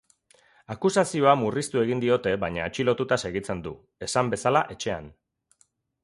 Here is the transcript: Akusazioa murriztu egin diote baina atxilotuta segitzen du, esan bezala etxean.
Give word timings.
Akusazioa 0.75 1.33
murriztu 1.41 1.81
egin 1.83 1.99
diote 2.03 2.33
baina 2.43 2.63
atxilotuta 2.69 3.19
segitzen 3.27 3.61
du, 3.67 3.73
esan 4.07 4.33
bezala 4.35 4.63
etxean. 4.77 5.13